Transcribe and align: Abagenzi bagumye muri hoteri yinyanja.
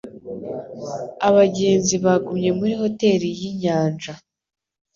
Abagenzi 1.27 1.95
bagumye 2.05 2.49
muri 2.57 2.73
hoteri 2.81 3.27
yinyanja. 3.39 4.13